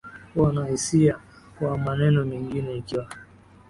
[0.33, 1.19] Kuwa na hisia
[1.59, 3.07] kwa maneno mengine Ikiwa